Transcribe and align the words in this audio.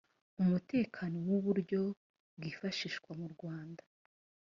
umutekano 0.43 1.17
w 1.27 1.29
uburyo 1.37 1.81
bwifashishwa 2.35 3.09
murwanda 3.19 3.83